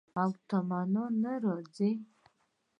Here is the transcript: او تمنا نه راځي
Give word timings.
او 0.21 0.29
تمنا 0.49 1.05
نه 1.23 1.33
راځي 1.43 1.91